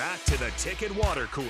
back 0.00 0.24
to 0.24 0.38
the 0.38 0.50
Ticket 0.56 0.96
Water 0.96 1.26
Cooler 1.26 1.46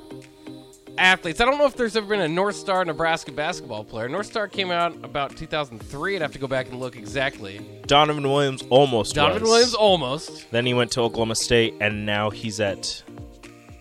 athletes. 0.99 1.41
I 1.41 1.45
don't 1.45 1.59
know 1.59 1.67
if 1.67 1.77
there's 1.77 1.97
ever 1.97 2.07
been 2.07 2.21
a 2.21 2.29
North 2.29 2.57
Star 2.57 2.85
Nebraska 2.85 3.33
basketball 3.33 3.85
player. 3.85 4.09
North 4.09 4.27
Star 4.27 4.49
came 4.49 4.71
out 4.71 4.95
about 5.05 5.37
2003. 5.37 6.17
I'd 6.17 6.23
have 6.23 6.33
to 6.33 6.39
go 6.39 6.47
back 6.47 6.69
and 6.71 6.79
look 6.81 6.97
exactly. 6.97 7.61
Donovan 7.87 8.23
Williams 8.31 8.63
almost 8.71 9.15
Donovan 9.15 9.43
was. 9.43 9.51
Williams 9.51 9.75
almost. 9.75 10.51
Then 10.51 10.67
he 10.67 10.75
went 10.75 10.91
to 10.93 11.01
Oklahoma 11.01 11.35
State, 11.35 11.75
and 11.81 12.07
now 12.07 12.31
he's 12.31 12.61
at 12.61 13.03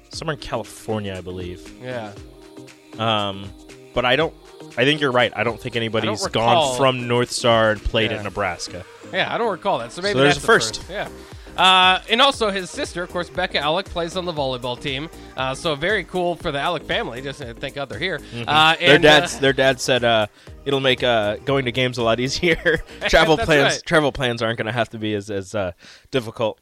somewhere 0.10 0.36
in 0.36 0.42
California, 0.42 1.16
I 1.18 1.22
believe. 1.22 1.72
Yeah. 1.82 2.12
Um, 2.98 3.50
but 3.94 4.06
I 4.06 4.16
don't. 4.16 4.34
I 4.78 4.86
think 4.86 5.02
you're 5.02 5.12
right. 5.12 5.32
I 5.36 5.44
don't 5.44 5.60
think 5.60 5.76
anybody's 5.76 6.24
recall- 6.24 6.72
gone 6.72 6.78
from 6.78 7.08
North 7.08 7.32
Star 7.32 7.72
and 7.72 7.84
played 7.84 8.12
Yeah. 8.12 8.18
at 8.18 8.24
Nebraska. 8.24 8.86
Yeah, 9.12 9.32
I 9.34 9.38
don't 9.38 9.52
recall 9.52 9.78
that. 9.80 9.92
So 9.92 10.02
maybe 10.02 10.18
there's 10.20 10.36
that's 10.36 10.38
a 10.38 10.42
the 10.42 10.48
first. 10.48 10.84
Yeah. 10.90 11.08
Uh, 11.58 12.02
and 12.10 12.22
also 12.22 12.50
his 12.50 12.70
sister, 12.70 13.04
of 13.04 13.10
course, 13.10 13.30
Becca 13.30 13.58
Allick 13.58 13.86
plays 13.86 14.18
on 14.18 14.26
the 14.26 14.34
volleyball 14.34 14.80
team. 14.80 15.10
Uh, 15.38 15.54
so 15.54 15.76
very 15.76 16.04
cool 16.04 16.36
for 16.36 16.52
the 16.52 16.60
Allick 16.60 16.86
family. 16.86 17.22
Just 17.22 17.42
uh, 17.42 17.54
thank 17.54 17.76
God 17.76 17.90
they're 17.90 18.00
here. 18.00 18.20
Uh, 18.48 18.74
Mm-hmm. 18.74 18.86
Their 18.86 18.96
and, 18.96 19.04
dad, 19.04 19.24
uh, 19.24 19.40
their 19.40 19.54
dad 19.54 19.80
said 19.82 20.04
uh, 20.04 20.28
it'll 20.66 20.80
make 20.80 21.04
uh, 21.04 21.38
going 21.38 21.66
to 21.66 21.72
games 21.72 21.98
a 21.98 22.04
lot 22.04 22.20
easier. 22.20 22.82
travel 23.08 23.38
plans, 23.38 23.76
right. 23.76 23.84
travel 23.86 24.12
plans 24.12 24.42
aren't 24.42 24.58
going 24.58 24.66
to 24.68 24.72
have 24.72 24.90
to 24.90 24.98
be 24.98 25.14
as 25.14 25.30
as 25.30 25.56
uh, 25.56 25.72
difficult. 26.12 26.60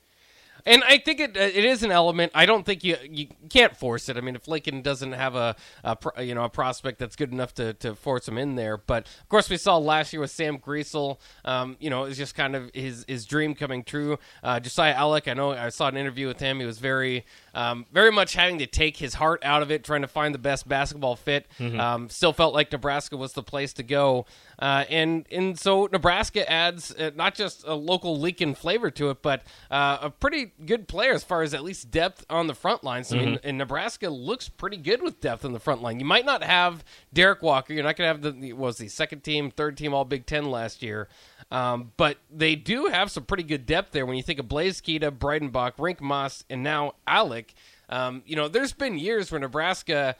And 0.65 0.83
I 0.83 0.97
think 0.97 1.19
it 1.19 1.37
uh, 1.37 1.41
it 1.41 1.65
is 1.65 1.83
an 1.83 1.91
element. 1.91 2.31
I 2.35 2.45
don't 2.45 2.65
think 2.65 2.83
you 2.83 2.97
you 3.09 3.27
can't 3.49 3.75
force 3.75 4.09
it. 4.09 4.17
I 4.17 4.21
mean, 4.21 4.35
if 4.35 4.47
Lincoln 4.47 4.81
doesn't 4.81 5.13
have 5.13 5.35
a, 5.35 5.55
a 5.83 6.23
you 6.23 6.35
know 6.35 6.43
a 6.43 6.49
prospect 6.49 6.99
that's 6.99 7.15
good 7.15 7.31
enough 7.31 7.53
to, 7.55 7.73
to 7.75 7.95
force 7.95 8.27
him 8.27 8.37
in 8.37 8.55
there, 8.55 8.77
but 8.77 9.07
of 9.21 9.29
course 9.29 9.49
we 9.49 9.57
saw 9.57 9.77
last 9.77 10.13
year 10.13 10.19
with 10.19 10.31
Sam 10.31 10.57
Griesel. 10.57 11.19
Um, 11.45 11.77
you 11.79 11.89
know, 11.89 12.03
it 12.05 12.09
was 12.09 12.17
just 12.17 12.35
kind 12.35 12.55
of 12.55 12.71
his 12.73 13.05
his 13.07 13.25
dream 13.25 13.55
coming 13.55 13.83
true. 13.83 14.19
Uh, 14.43 14.59
Josiah 14.59 14.95
Allick, 14.95 15.27
I 15.27 15.33
know 15.33 15.51
I 15.51 15.69
saw 15.69 15.87
an 15.87 15.97
interview 15.97 16.27
with 16.27 16.39
him. 16.39 16.59
He 16.59 16.65
was 16.65 16.79
very 16.79 17.25
um, 17.53 17.85
very 17.91 18.11
much 18.11 18.33
having 18.33 18.59
to 18.59 18.67
take 18.67 18.97
his 18.97 19.15
heart 19.15 19.41
out 19.43 19.61
of 19.61 19.71
it, 19.71 19.83
trying 19.83 20.01
to 20.01 20.07
find 20.07 20.33
the 20.33 20.39
best 20.39 20.67
basketball 20.67 21.15
fit. 21.15 21.47
Um, 21.79 22.09
still 22.09 22.33
felt 22.33 22.53
like 22.53 22.71
Nebraska 22.71 23.17
was 23.17 23.33
the 23.33 23.43
place 23.43 23.73
to 23.73 23.83
go. 23.83 24.25
Uh, 24.59 24.85
and 24.89 25.25
and 25.31 25.57
so 25.59 25.89
Nebraska 25.91 26.49
adds 26.49 26.91
uh, 26.95 27.11
not 27.15 27.35
just 27.35 27.63
a 27.65 27.73
local 27.73 28.17
Lincoln 28.19 28.53
flavor 28.55 28.91
to 28.91 29.09
it, 29.09 29.21
but 29.21 29.43
uh, 29.69 29.97
a 30.03 30.09
pretty 30.09 30.50
good 30.65 30.87
player 30.87 31.13
as 31.13 31.23
far 31.23 31.41
as 31.41 31.53
at 31.53 31.63
least 31.63 31.91
depth 31.91 32.25
on 32.29 32.47
the 32.47 32.53
front 32.53 32.83
lines. 32.83 33.11
I 33.11 33.17
mean, 33.17 33.39
and 33.43 33.57
Nebraska 33.57 34.09
looks 34.09 34.49
pretty 34.49 34.77
good 34.77 35.01
with 35.01 35.19
depth 35.21 35.45
on 35.45 35.53
the 35.53 35.59
front 35.59 35.81
line. 35.81 35.99
You 35.99 36.05
might 36.05 36.25
not 36.25 36.43
have 36.43 36.83
Derek 37.13 37.41
Walker. 37.41 37.73
You're 37.73 37.83
not 37.83 37.95
going 37.97 38.21
to 38.21 38.27
have 38.27 38.39
the 38.39 38.53
was 38.53 38.77
the 38.77 38.87
second 38.87 39.23
team, 39.23 39.51
third 39.51 39.77
team 39.77 39.93
All 39.93 40.05
Big 40.05 40.25
Ten 40.25 40.45
last 40.45 40.81
year. 40.81 41.07
Um, 41.51 41.91
but 41.97 42.17
they 42.31 42.55
do 42.55 42.85
have 42.85 43.11
some 43.11 43.25
pretty 43.25 43.43
good 43.43 43.65
depth 43.65 43.91
there 43.91 44.05
when 44.05 44.15
you 44.15 44.23
think 44.23 44.39
of 44.39 44.47
Blaise 44.47 44.79
Keita, 44.81 45.11
Breidenbach, 45.11 45.75
Rienk 45.75 45.99
Mast, 45.99 46.45
and 46.49 46.63
now 46.63 46.93
Allick. 47.07 47.53
Um, 47.89 48.23
you 48.25 48.37
know, 48.37 48.47
there's 48.47 48.71
been 48.71 48.97
years 48.97 49.31
where 49.31 49.39
Nebraska 49.39 50.15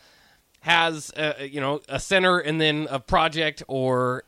has 0.62 1.12
uh, 1.12 1.34
you 1.42 1.60
know 1.60 1.82
a 1.90 2.00
center 2.00 2.38
and 2.40 2.60
then 2.62 2.88
a 2.90 3.00
project 3.00 3.64
or 3.68 4.24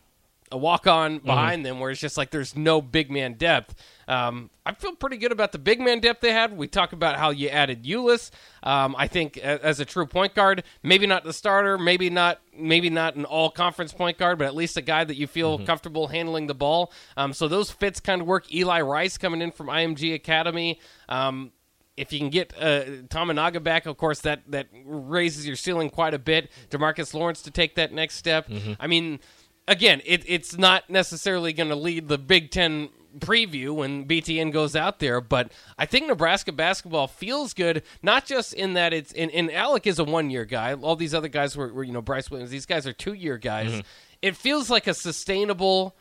a 0.52 0.58
walk 0.58 0.88
on 0.88 1.20
behind 1.20 1.66
them 1.66 1.80
where 1.80 1.92
it's 1.92 2.00
just 2.00 2.18
like 2.18 2.30
there's 2.30 2.56
no 2.56 2.82
big 2.82 3.12
man 3.12 3.34
depth. 3.34 3.76
Um, 4.08 4.50
I 4.66 4.74
feel 4.74 4.96
pretty 4.96 5.18
good 5.18 5.32
about 5.32 5.52
the 5.52 5.60
big 5.60 5.80
man 5.80 6.00
depth 6.00 6.22
they 6.22 6.32
had. 6.32 6.56
We 6.56 6.68
talked 6.68 6.94
about 6.94 7.18
how 7.18 7.30
you 7.32 7.50
added 7.50 7.84
Ulis. 7.84 8.32
Um, 8.62 8.96
I 8.98 9.08
think 9.08 9.38
as 9.38 9.80
a 9.80 9.86
true 9.86 10.06
point 10.06 10.36
guard, 10.36 10.64
maybe 10.82 11.08
not 11.08 11.24
the 11.24 11.34
starter, 11.34 11.78
maybe 11.78 12.10
not 12.10 12.40
maybe 12.58 12.90
not 12.90 13.16
an 13.16 13.26
all 13.26 13.50
conference 13.50 13.94
point 13.94 14.18
guard, 14.18 14.38
but 14.38 14.46
at 14.46 14.56
least 14.56 14.78
a 14.78 14.82
guy 14.82 15.04
that 15.04 15.16
you 15.16 15.28
feel 15.28 15.60
comfortable 15.66 16.08
handling 16.08 16.48
the 16.48 16.56
ball. 16.56 16.92
Um, 17.18 17.34
so 17.34 17.48
those 17.48 17.72
fits 17.72 18.00
kind 18.00 18.22
of 18.22 18.28
work. 18.28 18.54
Eli 18.54 18.82
Rice 18.82 19.18
coming 19.18 19.42
in 19.42 19.52
from 19.52 19.68
IMG 19.68 20.14
Academy. 20.14 20.80
Um, 21.10 21.52
if 21.96 22.12
you 22.12 22.20
can 22.20 22.30
get 22.30 22.54
uh, 22.60 22.84
Tominaga 23.10 23.62
back, 23.62 23.86
of 23.86 23.98
course, 23.98 24.22
that 24.22 24.42
that 24.48 24.68
raises 24.86 25.46
your 25.46 25.56
ceiling 25.56 25.90
quite 25.90 26.14
a 26.14 26.20
bit. 26.20 26.50
Jamarques 26.70 27.14
Lawrence 27.14 27.42
to 27.44 27.52
take 27.52 27.76
that 27.76 27.92
next 27.94 28.16
step. 28.16 28.48
I 28.80 28.88
mean, 28.88 29.20
again, 29.68 30.02
it, 30.06 30.24
it's 30.26 30.58
not 30.58 30.90
necessarily 30.90 31.54
going 31.54 31.70
to 31.70 31.76
lead 31.76 32.08
the 32.08 32.18
Big 32.18 32.50
Ten 32.50 32.90
preview 33.20 33.76
when 33.76 34.06
BTN 34.06 34.52
goes 34.52 34.76
out 34.76 35.00
there, 35.00 35.22
but 35.22 35.52
I 35.78 35.86
think 35.86 36.08
Nebraska 36.08 36.52
basketball 36.52 37.08
feels 37.08 37.54
good, 37.54 37.84
not 38.02 38.26
just 38.26 38.54
in 38.54 38.74
that 38.74 38.94
it's 38.94 39.12
in, 39.12 39.30
and 39.32 39.50
Allick 39.50 39.88
is 39.88 40.00
a 40.00 40.04
one 40.04 40.30
year 40.30 40.46
guy. 40.46 40.74
All 40.74 40.96
these 40.96 41.14
other 41.14 41.28
guys 41.28 41.56
were, 41.56 41.72
were 41.72 41.84
you 41.84 41.94
know 41.94 42.02
Brice 42.02 42.30
Williams. 42.30 42.52
These 42.52 42.66
guys 42.66 42.88
are 42.88 42.94
two 42.94 43.14
year 43.14 43.38
guys. 43.38 43.72
Mm-hmm. 43.72 43.82
It 44.22 44.36
feels 44.36 44.70
like 44.70 44.88
a 44.88 44.94
sustainable 44.94 45.96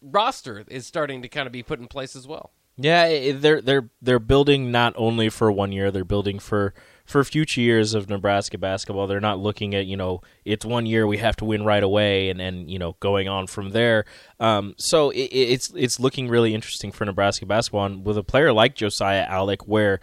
roster 0.00 0.64
is 0.68 0.86
starting 0.86 1.22
to 1.22 1.28
kind 1.28 1.46
of 1.46 1.52
be 1.52 1.62
put 1.62 1.80
in 1.80 1.86
place 1.86 2.16
as 2.16 2.26
well. 2.26 2.52
Yeah, 2.76 3.32
they're 3.32 3.60
they're 3.60 3.90
they're 4.00 4.18
building 4.18 4.70
not 4.70 4.94
only 4.96 5.28
for 5.28 5.52
one 5.52 5.72
year, 5.72 5.90
they're 5.90 6.04
building 6.04 6.38
for 6.38 6.74
for 7.12 7.22
future 7.22 7.60
years 7.60 7.94
of 7.94 8.08
Nebraska 8.08 8.58
basketball. 8.58 9.06
They're 9.06 9.20
not 9.20 9.38
looking 9.38 9.74
at 9.74 9.86
you 9.86 9.96
know 9.96 10.22
it's 10.44 10.64
one 10.64 10.86
year 10.86 11.06
we 11.06 11.18
have 11.18 11.36
to 11.36 11.44
win 11.44 11.64
right 11.64 11.82
away 11.82 12.30
and 12.30 12.40
and 12.40 12.70
you 12.70 12.78
know 12.78 12.96
going 12.98 13.28
on 13.28 13.46
from 13.46 13.70
there. 13.70 14.04
Um, 14.40 14.74
so 14.78 15.10
it, 15.10 15.28
it's 15.30 15.72
it's 15.76 16.00
looking 16.00 16.28
really 16.28 16.54
interesting 16.54 16.90
for 16.90 17.04
Nebraska 17.04 17.46
basketball 17.46 17.84
and 17.84 18.04
with 18.04 18.18
a 18.18 18.24
player 18.24 18.52
like 18.52 18.74
Josiah 18.74 19.28
Allick, 19.28 19.68
where 19.68 20.00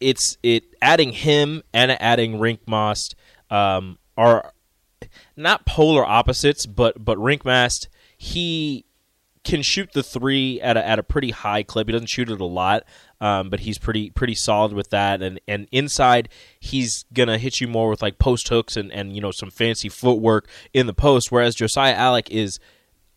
it's 0.00 0.36
it 0.42 0.64
adding 0.82 1.12
him 1.12 1.62
and 1.72 1.92
adding 1.92 2.34
Rienk 2.34 2.60
Mast 2.66 3.14
um, 3.48 3.98
are 4.18 4.52
not 5.36 5.64
polar 5.64 6.04
opposites, 6.04 6.66
but 6.66 7.02
but 7.02 7.16
Rienk 7.16 7.44
Mast 7.44 7.88
he 8.18 8.84
can 9.42 9.62
shoot 9.62 9.92
the 9.92 10.02
three 10.02 10.60
at 10.60 10.76
a, 10.76 10.86
at 10.86 10.98
a 10.98 11.02
pretty 11.02 11.30
high 11.30 11.62
clip. 11.62 11.88
He 11.88 11.92
doesn't 11.92 12.08
shoot 12.08 12.30
it 12.30 12.40
a 12.40 12.46
lot, 12.46 12.84
um, 13.20 13.48
but 13.48 13.60
he's 13.60 13.78
pretty 13.78 14.10
pretty 14.10 14.34
solid 14.34 14.72
with 14.72 14.90
that. 14.90 15.22
And 15.22 15.40
and 15.48 15.66
inside, 15.72 16.28
he's 16.58 17.04
gonna 17.12 17.38
hit 17.38 17.60
you 17.60 17.68
more 17.68 17.88
with 17.88 18.02
like 18.02 18.18
post 18.18 18.48
hooks 18.48 18.76
and 18.76 18.92
and 18.92 19.14
you 19.14 19.20
know 19.20 19.30
some 19.30 19.50
fancy 19.50 19.88
footwork 19.88 20.48
in 20.74 20.86
the 20.86 20.94
post. 20.94 21.32
Whereas 21.32 21.54
Josiah 21.54 21.96
Allick 21.96 22.28
is 22.30 22.58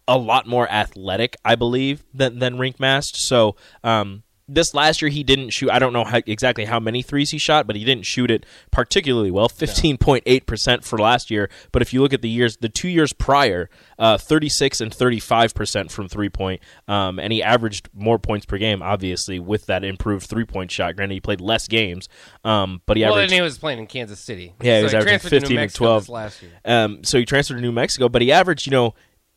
a 0.07 0.17
lot 0.17 0.47
more 0.47 0.69
athletic, 0.69 1.35
I 1.43 1.55
believe, 1.55 2.03
than 2.13 2.39
than 2.39 2.57
Rienk 2.57 2.79
Mast. 2.79 3.15
So 3.17 3.55
um, 3.83 4.23
this 4.47 4.73
last 4.73 5.01
year 5.01 5.09
he 5.09 5.23
didn't 5.23 5.51
shoot. 5.51 5.69
I 5.71 5.79
don't 5.79 5.93
know 5.93 6.03
how, 6.03 6.19
exactly 6.25 6.65
how 6.65 6.79
many 6.79 7.01
threes 7.01 7.31
he 7.31 7.37
shot, 7.37 7.65
but 7.65 7.75
he 7.75 7.85
didn't 7.85 8.05
shoot 8.05 8.29
it 8.29 8.45
particularly 8.71 9.31
well. 9.31 9.47
Fifteen 9.49 9.97
point 9.97 10.23
eight 10.25 10.45
percent 10.45 10.83
for 10.83 10.97
last 10.97 11.31
year. 11.31 11.49
But 11.71 11.81
if 11.81 11.93
you 11.93 12.01
look 12.01 12.13
at 12.13 12.21
the 12.21 12.29
years, 12.29 12.57
the 12.57 12.69
two 12.69 12.89
years 12.89 13.13
prior, 13.13 13.69
uh, 13.97 14.17
thirty 14.17 14.49
six 14.49 14.81
and 14.81 14.93
thirty 14.93 15.19
five 15.19 15.53
percent 15.55 15.91
from 15.91 16.07
three 16.09 16.29
point, 16.29 16.61
um, 16.87 17.19
and 17.19 17.31
he 17.31 17.41
averaged 17.41 17.89
more 17.93 18.19
points 18.19 18.45
per 18.45 18.57
game. 18.57 18.81
Obviously, 18.81 19.39
with 19.39 19.65
that 19.67 19.83
improved 19.83 20.27
three 20.27 20.45
point 20.45 20.71
shot. 20.71 20.95
Granted, 20.95 21.13
he 21.13 21.21
played 21.21 21.39
less 21.41 21.67
games, 21.67 22.09
um, 22.43 22.81
but 22.85 22.97
he 22.97 23.03
Well, 23.03 23.13
averaged 23.13 23.31
and 23.31 23.35
he 23.37 23.41
was 23.41 23.57
playing 23.57 23.79
in 23.79 23.87
Kansas 23.87 24.19
City. 24.19 24.53
Yeah, 24.61 24.75
he 24.75 24.79
So 24.81 24.83
was 24.83 24.93
averaging 24.93 25.07
transferred 25.19 25.29
to 25.29 25.39
15 25.41 25.57
and 25.59 25.73
12. 25.73 26.09
last 26.09 26.41
year. 26.41 26.51
Um, 26.65 27.03
so 27.03 27.17
he 27.17 27.25
transferred 27.25 27.55
to 27.55 27.61
New 27.61 27.71
Mexico, 27.71 28.09
but 28.09 28.21
he 28.21 28.31
averaged, 28.31 28.65
you 28.65 28.71
know, 28.71 28.93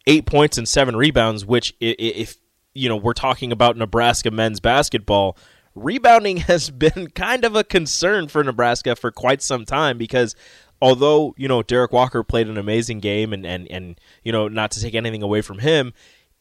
eight 0.07 0.27
points 0.27 0.59
and 0.59 0.69
seven 0.69 0.97
rebounds. 0.97 1.45
Which, 1.47 1.75
if 1.81 2.37
you 2.77 2.89
know, 2.89 2.97
we're 2.97 3.13
talking 3.13 3.53
about 3.53 3.77
Nebraska 3.77 4.31
men's 4.31 4.61
basketball, 4.61 5.37
rebounding 5.75 6.37
has 6.49 6.71
been 6.71 7.11
kind 7.11 7.45
of 7.45 7.57
a 7.57 7.65
concern 7.65 8.29
for 8.29 8.43
Nebraska 8.43 8.97
for 8.97 9.11
quite 9.11 9.43
some 9.43 9.65
time 9.65 9.99
because. 9.99 10.35
Although 10.83 11.35
you 11.39 11.49
know 11.49 11.63
Derek 11.63 11.91
Walker 11.91 12.23
played 12.23 12.49
an 12.49 12.59
amazing 12.59 13.01
game, 13.01 13.33
and, 13.33 13.47
and, 13.47 13.67
and 13.71 13.99
you 14.23 14.31
know 14.31 14.47
not 14.47 14.73
to 14.73 14.81
take 14.83 14.95
anything 14.95 15.23
away 15.23 15.41
from 15.41 15.61
him, 15.61 15.95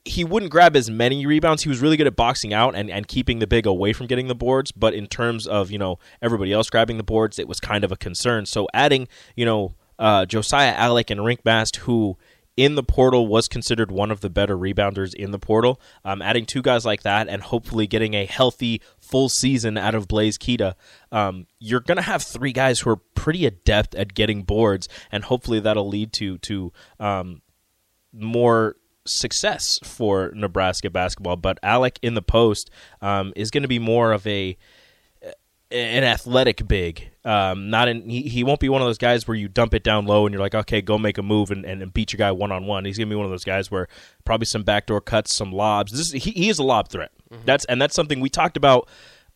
he 0.06 0.26
wouldn't 0.26 0.52
grab 0.52 0.76
as 0.76 0.90
many 0.90 1.26
rebounds. 1.26 1.64
He 1.64 1.70
was 1.70 1.80
really 1.80 1.96
good 1.98 2.06
at 2.06 2.16
boxing 2.16 2.54
out 2.54 2.76
and, 2.76 2.92
and 2.92 3.08
keeping 3.08 3.40
the 3.40 3.48
big 3.48 3.66
away 3.66 3.94
from 3.94 4.08
getting 4.08 4.28
the 4.28 4.36
boards. 4.36 4.74
But 4.74 4.94
in 4.94 5.08
terms 5.08 5.48
of 5.48 5.72
you 5.72 5.78
know 5.78 6.00
everybody 6.22 6.52
else 6.52 6.70
grabbing 6.70 6.98
the 6.98 7.04
boards, 7.04 7.40
it 7.40 7.48
was 7.48 7.62
kind 7.62 7.86
of 7.86 7.94
a 7.94 7.96
concern. 7.96 8.46
So 8.46 8.68
adding 8.74 9.08
you 9.36 9.46
know 9.46 9.74
uh, 9.98 10.26
Josiah 10.26 10.76
Allick 10.76 11.10
and 11.10 11.22
Rienk 11.22 11.40
Mast, 11.44 11.78
who 11.78 12.18
in 12.58 12.76
the 12.76 12.84
portal 12.84 13.28
was 13.28 13.48
considered 13.48 13.92
one 13.92 14.12
of 14.12 14.22
the 14.22 14.30
better 14.30 14.58
rebounders 14.58 15.14
in 15.14 15.32
the 15.32 15.40
portal. 15.40 15.80
Um, 16.04 16.22
adding 16.22 16.46
two 16.46 16.62
guys 16.62 16.86
like 16.86 17.04
that 17.04 17.28
and 17.28 17.42
hopefully 17.42 17.88
getting 17.88 18.14
a 18.14 18.26
healthy 18.26 18.82
full 19.00 19.30
season 19.30 19.78
out 19.78 19.96
of 19.96 20.08
Blaise 20.08 20.38
Keita, 20.38 20.76
um, 21.12 21.48
you're 21.60 21.82
going 21.82 21.98
to 21.98 22.04
have 22.04 22.24
three 22.24 22.54
guys 22.54 22.80
who 22.80 22.92
are 22.92 22.96
pretty 22.98 23.46
adept 23.46 23.96
at 23.96 24.14
getting 24.14 24.44
boards, 24.44 24.88
and 25.12 25.24
hopefully 25.26 25.60
that'll 25.60 25.88
lead 25.88 26.14
to 26.14 26.38
to 26.40 26.72
um, 27.00 27.42
more 28.14 28.76
success 29.06 29.80
for 29.84 30.32
Nebraska 30.34 30.90
basketball. 30.90 31.36
But 31.36 31.62
Allick 31.62 31.98
in 32.02 32.14
the 32.14 32.22
post 32.22 32.70
um, 33.02 33.34
is 33.36 33.52
going 33.52 33.64
to 33.64 33.68
be 33.68 33.80
more 33.80 34.12
of 34.12 34.26
a 34.26 34.58
an 35.72 36.04
athletic 36.04 36.68
big. 36.68 37.10
Um, 37.24 37.70
not 37.70 37.88
in 37.88 38.08
he, 38.08 38.24
he 38.24 38.44
won't 38.44 38.60
be 38.60 38.70
one 38.70 38.82
of 38.82 38.88
those 38.88 39.00
guys 39.00 39.28
where 39.28 39.36
you 39.36 39.48
dump 39.48 39.74
it 39.74 39.84
down 39.84 40.06
low 40.06 40.26
and 40.26 40.34
you're 40.34 40.42
like, 40.42 40.54
okay, 40.54 40.82
go 40.82 40.98
make 40.98 41.18
a 41.18 41.24
move 41.24 41.50
and, 41.50 41.66
and, 41.66 41.92
beat 41.92 42.14
your 42.14 42.18
guy 42.18 42.32
one 42.32 42.52
on 42.52 42.68
one. 42.68 42.86
He's 42.86 42.98
gonna 42.98 43.10
be 43.10 43.16
one 43.16 43.26
of 43.26 43.32
those 43.32 43.44
guys 43.44 43.72
where 43.72 43.88
probably 44.26 44.46
some 44.46 44.64
backdoor 44.64 45.02
cuts, 45.02 45.36
some 45.36 45.52
lobs. 45.52 45.92
This 45.92 46.12
he, 46.12 46.32
he 46.32 46.50
is 46.50 46.60
a 46.60 46.64
lob 46.64 46.90
threat. 46.90 47.12
Mm-hmm. 47.32 47.46
That's 47.46 47.66
and 47.66 47.82
that's 47.82 47.96
something 47.96 48.20
we 48.20 48.30
talked 48.30 48.58
about. 48.58 48.88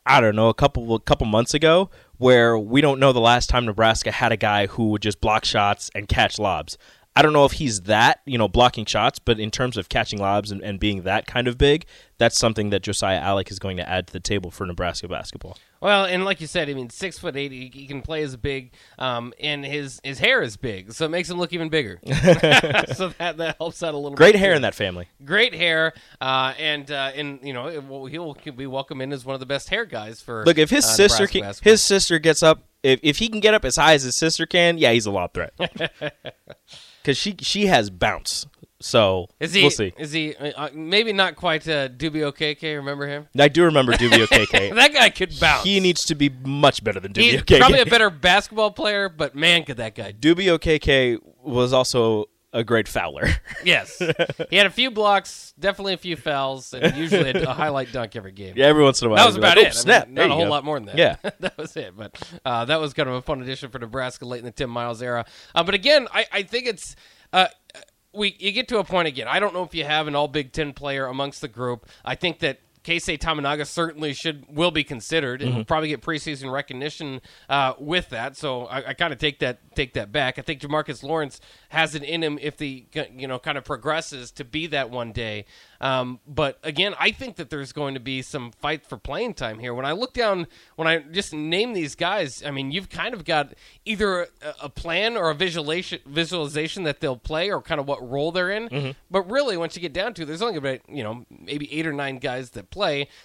I 0.05 0.21
don't 0.21 0.35
know 0.35 0.49
a 0.49 0.53
couple 0.53 0.93
a 0.93 0.99
couple 0.99 1.25
months 1.25 1.53
ago 1.53 1.89
where 2.17 2.57
we 2.57 2.81
don't 2.81 2.99
know 2.99 3.11
the 3.11 3.19
last 3.19 3.49
time 3.49 3.65
Nebraska 3.65 4.11
had 4.11 4.31
a 4.31 4.37
guy 4.37 4.67
who 4.67 4.89
would 4.89 5.01
just 5.01 5.21
block 5.21 5.45
shots 5.45 5.89
and 5.95 6.07
catch 6.07 6.37
lobs. 6.37 6.77
I 7.15 7.21
don't 7.21 7.33
know 7.33 7.45
if 7.45 7.53
he's 7.53 7.81
that, 7.81 8.21
you 8.25 8.37
know, 8.37 8.47
blocking 8.47 8.85
shots, 8.85 9.19
but 9.19 9.39
in 9.39 9.51
terms 9.51 9.77
of 9.77 9.89
catching 9.89 10.19
lobs 10.19 10.51
and, 10.51 10.61
and 10.61 10.79
being 10.79 11.01
that 11.03 11.25
kind 11.25 11.47
of 11.47 11.57
big, 11.57 11.85
that's 12.17 12.37
something 12.37 12.69
that 12.69 12.81
Josiah 12.81 13.19
Allick 13.19 13.51
is 13.51 13.59
going 13.59 13.77
to 13.77 13.89
add 13.89 14.07
to 14.07 14.13
the 14.13 14.19
table 14.19 14.51
for 14.51 14.65
Nebraska 14.65 15.07
basketball. 15.07 15.57
Well, 15.81 16.05
and 16.05 16.25
like 16.25 16.41
you 16.41 16.47
said, 16.47 16.69
I 16.69 16.73
mean, 16.73 16.89
six 16.89 17.17
foot 17.17 17.35
eight, 17.37 17.51
he, 17.51 17.71
he 17.73 17.87
can 17.87 18.01
play 18.01 18.21
as 18.23 18.35
big, 18.35 18.73
um, 18.97 19.33
and 19.39 19.65
his 19.65 20.01
his 20.03 20.19
hair 20.19 20.41
is 20.41 20.57
big, 20.57 20.91
so 20.91 21.05
it 21.05 21.09
makes 21.09 21.29
him 21.29 21.37
look 21.37 21.53
even 21.53 21.69
bigger. 21.69 21.99
so 22.95 23.09
that 23.17 23.37
that 23.37 23.55
helps 23.57 23.81
out 23.81 23.93
a 23.93 23.97
little. 23.97 24.11
Bit. 24.11 24.17
Great 24.17 24.35
hair 24.35 24.51
too. 24.51 24.57
in 24.57 24.61
that 24.63 24.75
family. 24.75 25.07
Great 25.23 25.53
hair, 25.53 25.93
uh, 26.19 26.53
and 26.59 26.91
uh, 26.91 27.11
and 27.15 27.39
you 27.43 27.53
know 27.53 28.05
he'll 28.07 28.33
be 28.33 28.67
welcome 28.67 28.99
in 29.01 29.13
as 29.13 29.23
one 29.23 29.33
of 29.33 29.39
the 29.39 29.45
best 29.45 29.69
hair 29.69 29.85
guys 29.85 30.21
for. 30.21 30.43
Look, 30.45 30.57
if 30.57 30.69
his 30.69 30.85
uh, 30.85 30.89
sister 30.89 31.27
can, 31.27 31.41
basketball. 31.41 31.71
his 31.71 31.81
sister 31.81 32.19
gets 32.19 32.43
up, 32.43 32.63
if 32.83 32.99
if 33.01 33.17
he 33.17 33.29
can 33.29 33.39
get 33.39 33.53
up 33.53 33.63
as 33.63 33.77
high 33.77 33.93
as 33.93 34.03
his 34.03 34.17
sister 34.17 34.45
can, 34.45 34.77
yeah, 34.77 34.91
he's 34.91 35.05
a 35.05 35.11
lob 35.11 35.33
threat. 35.33 35.53
Because 37.01 37.17
she 37.17 37.35
she 37.39 37.67
has 37.67 37.89
bounce. 37.89 38.45
So 38.81 39.27
is 39.39 39.53
he? 39.53 39.61
we'll 39.63 39.71
see. 39.71 39.93
Is 39.97 40.11
he? 40.13 40.35
Uh, 40.35 40.69
maybe 40.73 41.11
not 41.11 41.35
quite 41.35 41.67
uh, 41.67 41.89
Duby 41.89 42.21
Okeke. 42.31 42.75
Remember 42.77 43.07
him? 43.07 43.27
I 43.37 43.49
do 43.49 43.63
remember 43.65 43.91
Dubio 43.93 44.25
KK. 44.27 44.73
that 44.75 44.93
guy 44.93 45.09
could 45.09 45.37
bounce. 45.39 45.65
he 45.65 45.79
needs 45.81 46.05
to 46.05 46.15
be 46.15 46.29
much 46.29 46.83
better 46.83 46.99
than 46.99 47.13
He's 47.13 47.35
Duby 47.35 47.43
Okeke. 47.43 47.59
probably 47.59 47.81
a 47.81 47.85
better 47.85 48.09
basketball 48.09 48.71
player, 48.71 49.09
but 49.09 49.35
man, 49.35 49.63
could 49.65 49.77
that 49.77 49.95
guy? 49.95 50.13
Duby 50.13 50.45
Okeke 50.57 51.17
was 51.43 51.73
also 51.73 52.25
a 52.53 52.63
great 52.63 52.87
fouler. 52.87 53.27
Yes, 53.65 54.01
he 54.49 54.55
had 54.55 54.65
a 54.65 54.69
few 54.69 54.89
blocks, 54.89 55.53
definitely 55.59 55.93
a 55.93 55.97
few 55.97 56.15
fouls, 56.15 56.73
and 56.73 56.95
usually 56.95 57.29
a, 57.31 57.43
a 57.43 57.53
highlight 57.53 57.91
dunk 57.91 58.15
every 58.15 58.31
game. 58.31 58.53
yeah, 58.55 58.67
every 58.67 58.81
once 58.83 59.01
in 59.01 59.07
a 59.07 59.09
while. 59.09 59.17
That 59.17 59.25
was 59.25 59.35
about 59.35 59.57
like, 59.57 59.67
it. 59.67 59.83
"Oh, 59.85 59.91
I 59.91 60.05
mean, 60.05 60.13
not 60.13 60.31
a 60.31 60.33
whole 60.33 60.45
go." 60.45 60.49
lot 60.49 60.63
more 60.63 60.79
than 60.79 60.85
that. 60.85 60.97
Yeah. 60.97 61.15
that 61.41 61.57
was 61.57 61.75
it. 61.75 61.93
But 61.97 62.17
uh, 62.45 62.63
that 62.65 62.79
was 62.79 62.93
kind 62.93 63.09
of 63.09 63.15
a 63.15 63.21
fun 63.21 63.41
addition 63.41 63.69
for 63.69 63.79
Nebraska 63.79 64.25
late 64.25 64.39
in 64.39 64.45
the 64.45 64.51
Tim 64.51 64.69
Miles 64.69 65.01
era. 65.01 65.25
Uh, 65.53 65.63
but 65.65 65.75
again, 65.75 66.07
I, 66.13 66.25
I 66.31 66.43
think 66.43 66.67
it's. 66.67 66.95
Uh, 67.33 67.47
we 68.13 68.35
you 68.39 68.51
get 68.51 68.67
to 68.69 68.79
a 68.79 68.83
point 68.83 69.07
again. 69.07 69.27
I 69.27 69.39
don't 69.39 69.53
know 69.53 69.63
if 69.63 69.73
you 69.75 69.83
have 69.83 70.07
an 70.07 70.15
all 70.15 70.27
Big 70.27 70.51
Ten 70.51 70.73
player 70.73 71.05
amongst 71.05 71.41
the 71.41 71.47
group. 71.47 71.87
I 72.03 72.15
think 72.15 72.39
that 72.39 72.59
Keisei 72.89 73.19
Tominaga 73.19 73.67
certainly 73.67 74.13
should 74.13 74.45
will 74.49 74.71
be 74.71 74.83
considered 74.83 75.43
and 75.43 75.55
will 75.55 75.63
probably 75.63 75.89
get 75.89 76.01
preseason 76.01 76.51
recognition 76.51 77.21
uh, 77.47 77.73
with 77.77 78.09
that. 78.09 78.35
So 78.35 78.65
I, 78.65 78.89
I 78.89 78.93
kind 78.95 79.13
of 79.13 79.19
take 79.19 79.37
that 79.39 79.75
take 79.75 79.93
that 79.93 80.11
back. 80.11 80.39
I 80.39 80.41
think 80.41 80.59
Jamarques 80.59 81.03
Lawrence 81.03 81.39
has 81.69 81.93
it 81.93 82.01
in 82.01 82.23
him 82.23 82.39
if 82.41 82.57
the 82.57 82.87
you 83.15 83.27
know 83.27 83.37
kind 83.37 83.59
of 83.59 83.63
progresses 83.63 84.31
to 84.31 84.43
be 84.43 84.65
that 84.67 84.89
one 84.89 85.11
day. 85.11 85.45
Um, 85.81 86.19
but 86.27 86.57
again, 86.63 86.95
I 86.99 87.11
think 87.11 87.35
that 87.35 87.51
there's 87.51 87.71
going 87.73 87.93
to 87.93 87.99
be 87.99 88.23
some 88.23 88.51
fight 88.51 88.87
for 88.87 88.97
playing 88.97 89.35
time 89.35 89.59
here. 89.59 89.73
When 89.73 89.85
I 89.85 89.91
look 89.91 90.13
down, 90.13 90.47
when 90.75 90.87
I 90.87 90.97
just 90.97 91.31
name 91.31 91.73
these 91.73 91.93
guys, 91.95 92.43
I 92.43 92.49
mean, 92.51 92.71
you've 92.71 92.89
kind 92.89 93.13
of 93.13 93.23
got 93.23 93.53
either 93.85 94.23
a, 94.23 94.27
a 94.63 94.69
plan 94.69 95.15
or 95.15 95.29
a 95.29 95.35
visualization 95.35 95.99
visualization 96.07 96.83
that 96.83 97.01
they'll 97.01 97.15
play 97.17 97.51
or 97.51 97.61
kind 97.61 97.79
of 97.79 97.87
what 97.87 98.01
role 98.09 98.31
they're 98.31 98.49
in. 98.49 98.95
But 99.11 99.29
really, 99.29 99.57
once 99.57 99.75
you 99.75 99.81
get 99.81 99.93
down 99.93 100.15
to, 100.15 100.23
it, 100.23 100.25
there's 100.25 100.41
only 100.41 100.57
about 100.57 100.79
you 100.89 101.03
know 101.03 101.23
maybe 101.29 101.71
eight 101.71 101.85
or 101.85 101.93
nine 101.93 102.17
guys 102.17 102.49
that 102.51 102.71
play. 102.71 102.78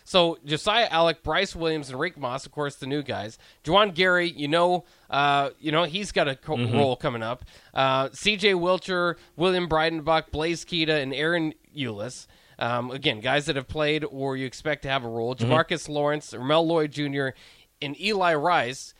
So 0.05 0.39
Josiah 0.45 0.89
Allick, 0.91 1.23
Brice 1.23 1.55
Williams, 1.57 1.91
and 1.91 1.99
Rienk 1.99 2.17
Mast, 2.17 2.47
of 2.47 2.53
course, 2.53 2.77
the 2.77 2.87
new 2.87 3.03
guys. 3.03 3.39
Juwan 3.65 3.95
Gary, 3.95 4.29
you 4.31 4.49
know. 4.49 4.85
Uh, 5.09 5.51
you 5.61 5.71
know 5.73 5.85
he's 5.85 6.13
got 6.13 6.29
a 6.29 6.35
co- 6.37 6.57
role 6.57 6.97
coming 6.97 7.23
up. 7.23 7.45
Uh, 7.73 8.09
C.J. 8.13 8.53
Wilcher, 8.55 9.15
William 9.37 9.69
Breidenbach, 9.69 10.31
Blaise 10.31 10.65
Keita, 10.65 11.01
and 11.03 11.13
Ahron 11.13 11.53
Ulis. 11.77 12.27
Um, 12.59 12.91
again, 12.91 13.21
guys 13.21 13.47
that 13.47 13.57
have 13.57 13.69
played 13.69 14.05
or 14.05 14.37
you 14.37 14.47
expect 14.47 14.83
to 14.83 14.89
have 14.89 15.05
a 15.05 15.09
role. 15.09 15.35
Jamarques 15.35 15.89
Lawrence, 15.89 16.33
Mel 16.39 16.67
Lloyd 16.67 16.93
Jr., 16.93 17.29
and 17.83 18.01
Eli 18.01 18.35
Rice. 18.35 18.95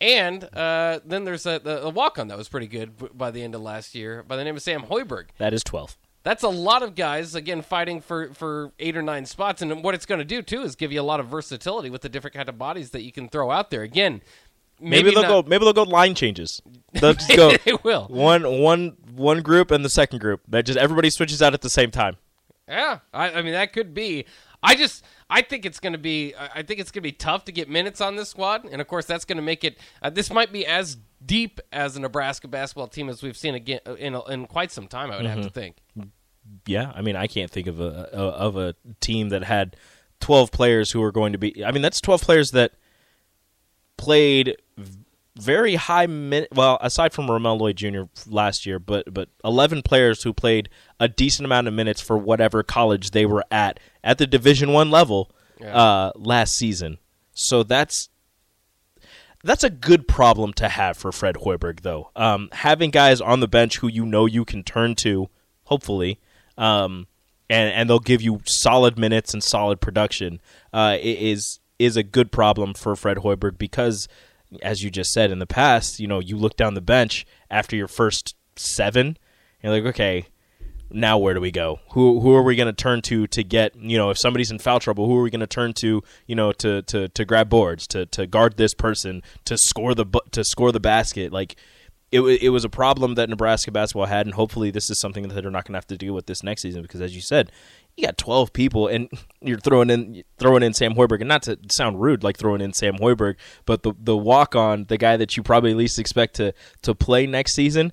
And 0.00 0.44
uh, 0.54 1.00
then 1.04 1.24
there's 1.24 1.44
a, 1.44 1.58
the, 1.62 1.82
a 1.82 1.90
walk 1.90 2.18
on 2.18 2.28
that 2.28 2.38
was 2.38 2.48
pretty 2.48 2.68
good 2.68 2.92
by 3.16 3.30
the 3.30 3.42
end 3.42 3.54
of 3.54 3.60
last 3.60 3.94
year 3.94 4.22
by 4.22 4.36
the 4.36 4.44
name 4.44 4.56
of 4.56 4.62
Sam 4.62 4.82
Hoiberg. 4.84 5.26
That 5.38 5.52
is 5.52 5.62
12. 5.62 5.96
That's 6.22 6.42
a 6.42 6.48
lot 6.48 6.82
of 6.82 6.94
guys, 6.94 7.34
again, 7.34 7.62
fighting 7.62 8.00
for, 8.02 8.34
for 8.34 8.72
eight 8.78 8.96
or 8.96 9.02
nine 9.02 9.24
spots. 9.24 9.62
And 9.62 9.82
what 9.82 9.94
it's 9.94 10.04
going 10.04 10.18
to 10.18 10.24
do, 10.24 10.42
too, 10.42 10.62
is 10.62 10.76
give 10.76 10.92
you 10.92 11.00
a 11.00 11.02
lot 11.02 11.18
of 11.20 11.26
versatility 11.28 11.88
with 11.88 12.02
the 12.02 12.08
different 12.10 12.34
kind 12.34 12.48
of 12.48 12.58
bodies 12.58 12.90
that 12.90 13.02
you 13.02 13.10
can 13.12 13.28
throw 13.28 13.50
out 13.50 13.70
there. 13.70 13.82
Again, 13.82 14.20
Maybe, 14.82 15.04
maybe, 15.04 15.10
they'll 15.14 15.22
not- 15.22 15.44
go. 15.44 15.48
Maybe 15.48 15.64
they'll 15.64 15.72
go 15.74 15.82
line 15.82 16.14
changes. 16.14 16.62
They'll 16.92 17.12
just 17.14 17.28
go 17.36 17.54
they 17.64 17.74
will. 17.82 18.06
one 18.08 18.60
one 18.60 18.96
one 19.14 19.42
group 19.42 19.70
and 19.70 19.84
the 19.84 19.90
second 19.90 20.20
group. 20.20 20.40
That 20.48 20.64
just 20.64 20.78
everybody 20.78 21.10
switches 21.10 21.42
out 21.42 21.52
at 21.52 21.60
the 21.60 21.68
same 21.68 21.90
time. 21.90 22.16
Yeah, 22.66 23.00
I, 23.12 23.30
I 23.32 23.42
mean 23.42 23.52
that 23.52 23.72
could 23.74 23.92
be. 23.92 24.24
I 24.62 24.74
just 24.74 25.04
I 25.28 25.42
think 25.42 25.66
it's 25.66 25.80
going 25.80 25.92
to 25.92 25.98
be 25.98 26.34
I 26.34 26.62
think 26.62 26.80
it's 26.80 26.90
going 26.90 27.02
to 27.02 27.08
be 27.08 27.12
tough 27.12 27.44
to 27.46 27.52
get 27.52 27.68
minutes 27.68 28.00
on 28.00 28.16
this 28.16 28.30
squad, 28.30 28.64
and 28.64 28.80
of 28.80 28.86
course 28.88 29.04
that's 29.04 29.26
going 29.26 29.36
to 29.36 29.42
make 29.42 29.64
it. 29.64 29.76
Uh, 30.00 30.08
this 30.08 30.30
might 30.32 30.50
be 30.50 30.64
as 30.66 30.96
deep 31.26 31.60
as 31.72 31.96
a 31.96 32.00
Nebraska 32.00 32.48
basketball 32.48 32.88
team 32.88 33.10
as 33.10 33.22
we've 33.22 33.36
seen 33.36 33.54
again 33.54 33.80
in 33.98 34.14
in 34.30 34.46
quite 34.46 34.70
some 34.72 34.86
time. 34.86 35.10
I 35.10 35.16
would 35.18 35.26
have 35.26 35.42
to 35.42 35.50
think. 35.50 35.76
Yeah, 36.66 36.92
I 36.94 37.02
mean, 37.02 37.16
I 37.16 37.26
can't 37.26 37.50
think 37.50 37.66
of 37.66 37.80
a, 37.80 38.08
a 38.12 38.16
of 38.18 38.56
a 38.56 38.74
team 39.00 39.28
that 39.30 39.44
had 39.44 39.76
twelve 40.20 40.50
players 40.52 40.90
who 40.90 41.02
are 41.02 41.12
going 41.12 41.32
to 41.32 41.38
be. 41.38 41.64
I 41.64 41.70
mean, 41.72 41.82
that's 41.82 42.00
twelve 42.00 42.22
players 42.22 42.50
that 42.52 42.72
played 43.96 44.56
very 45.36 45.76
high 45.76 46.06
min. 46.06 46.46
Well, 46.52 46.78
aside 46.80 47.12
from 47.12 47.30
Ramel 47.30 47.56
Lloyd 47.58 47.76
Jr. 47.76 48.02
last 48.26 48.66
year, 48.66 48.78
but 48.78 49.12
but 49.12 49.28
eleven 49.44 49.82
players 49.82 50.22
who 50.22 50.32
played 50.32 50.68
a 50.98 51.08
decent 51.08 51.44
amount 51.46 51.68
of 51.68 51.74
minutes 51.74 52.00
for 52.00 52.18
whatever 52.18 52.62
college 52.62 53.10
they 53.12 53.26
were 53.26 53.44
at 53.50 53.78
at 54.02 54.18
the 54.18 54.26
Division 54.26 54.72
One 54.72 54.90
level 54.90 55.30
Yeah. 55.60 55.74
uh, 55.74 56.12
last 56.16 56.54
season. 56.54 56.98
So 57.32 57.62
that's 57.62 58.08
that's 59.42 59.64
a 59.64 59.70
good 59.70 60.06
problem 60.06 60.52
to 60.54 60.68
have 60.68 60.96
for 60.98 61.12
Fred 61.12 61.36
Hoiberg, 61.36 61.80
though. 61.80 62.10
Um, 62.14 62.48
having 62.52 62.90
guys 62.90 63.20
on 63.22 63.40
the 63.40 63.48
bench 63.48 63.78
who 63.78 63.88
you 63.88 64.04
know 64.04 64.26
you 64.26 64.44
can 64.44 64.62
turn 64.62 64.94
to, 64.96 65.30
hopefully, 65.64 66.20
um, 66.58 67.06
and 67.48 67.72
and 67.72 67.90
they'll 67.90 67.98
give 67.98 68.22
you 68.22 68.40
solid 68.44 68.98
minutes 68.98 69.34
and 69.34 69.42
solid 69.42 69.80
production, 69.80 70.40
uh, 70.72 70.96
is 71.00 71.60
is 71.78 71.96
a 71.96 72.02
good 72.02 72.30
problem 72.30 72.74
for 72.74 72.94
Fred 72.94 73.18
Hoiberg 73.18 73.58
because, 73.58 74.08
as 74.62 74.82
you 74.82 74.90
just 74.90 75.12
said 75.12 75.30
in 75.30 75.38
the 75.38 75.46
past, 75.46 76.00
you 76.00 76.06
know 76.06 76.20
you 76.20 76.36
look 76.36 76.56
down 76.56 76.74
the 76.74 76.80
bench 76.80 77.26
after 77.50 77.74
your 77.76 77.88
first 77.88 78.34
seven, 78.56 79.16
you're 79.62 79.72
like, 79.72 79.84
okay, 79.84 80.26
now 80.92 81.18
where 81.18 81.34
do 81.34 81.40
we 81.40 81.50
go? 81.50 81.80
Who 81.92 82.20
who 82.20 82.34
are 82.34 82.42
we 82.42 82.56
going 82.56 82.66
to 82.66 82.72
turn 82.72 83.02
to 83.02 83.26
to 83.28 83.44
get 83.44 83.76
you 83.76 83.96
know 83.96 84.10
if 84.10 84.18
somebody's 84.18 84.50
in 84.50 84.58
foul 84.58 84.80
trouble? 84.80 85.06
Who 85.06 85.16
are 85.16 85.22
we 85.22 85.30
going 85.30 85.40
to 85.40 85.46
turn 85.46 85.72
to 85.74 86.02
you 86.26 86.34
know 86.34 86.52
to, 86.52 86.82
to, 86.82 87.08
to 87.08 87.24
grab 87.24 87.48
boards 87.48 87.86
to, 87.88 88.06
to 88.06 88.26
guard 88.26 88.56
this 88.56 88.74
person 88.74 89.22
to 89.44 89.56
score 89.56 89.94
the 89.94 90.06
to 90.32 90.44
score 90.44 90.72
the 90.72 90.80
basket? 90.80 91.32
Like 91.32 91.56
it 92.12 92.20
it 92.20 92.48
was 92.50 92.64
a 92.64 92.68
problem 92.68 93.14
that 93.14 93.28
Nebraska 93.28 93.70
basketball 93.70 94.06
had, 94.06 94.26
and 94.26 94.34
hopefully 94.34 94.70
this 94.70 94.90
is 94.90 95.00
something 95.00 95.28
that 95.28 95.40
they're 95.40 95.50
not 95.50 95.64
going 95.64 95.74
to 95.74 95.78
have 95.78 95.86
to 95.88 95.96
deal 95.96 96.14
with 96.14 96.26
this 96.26 96.42
next 96.42 96.62
season 96.62 96.82
because 96.82 97.00
as 97.00 97.14
you 97.14 97.22
said. 97.22 97.50
You 97.96 98.06
got 98.06 98.16
twelve 98.16 98.52
people, 98.52 98.86
and 98.86 99.10
you're 99.42 99.58
throwing 99.58 99.90
in 99.90 100.22
throwing 100.38 100.62
in 100.62 100.72
Sam 100.72 100.94
Hoiberg, 100.94 101.20
and 101.20 101.28
not 101.28 101.42
to 101.42 101.58
sound 101.68 102.00
rude, 102.00 102.22
like 102.22 102.38
throwing 102.38 102.60
in 102.60 102.72
Sam 102.72 102.96
Hoiberg, 102.98 103.34
but 103.66 103.82
the 103.82 103.92
the 103.98 104.16
walk 104.16 104.54
on, 104.54 104.84
the 104.84 104.96
guy 104.96 105.16
that 105.16 105.36
you 105.36 105.42
probably 105.42 105.74
least 105.74 105.98
expect 105.98 106.36
to 106.36 106.54
to 106.82 106.94
play 106.94 107.26
next 107.26 107.52
season, 107.52 107.92